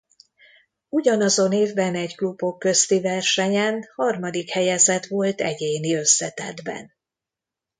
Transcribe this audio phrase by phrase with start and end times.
[0.89, 6.91] Ugyanazon évben egy klubok közti versenyen harmadik helyezett volt egyéni összetettben.